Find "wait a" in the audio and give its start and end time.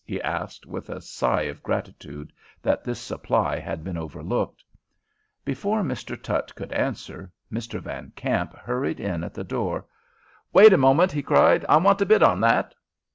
10.53-10.75